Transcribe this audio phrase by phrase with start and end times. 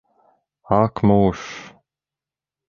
[0.79, 1.45] Ak mūžs!